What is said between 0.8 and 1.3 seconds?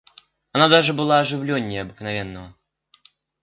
была